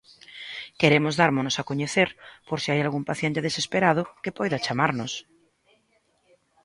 Queremos 0.79 1.17
dármonos 1.21 1.55
a 1.57 1.65
coñecer 1.69 2.09
por 2.47 2.57
se 2.63 2.69
hai 2.71 2.79
algún 2.81 3.03
paciente 3.09 3.45
desesperado, 3.47 4.03
que 4.23 4.35
poida 4.37 4.63
chamarnos. 4.65 5.13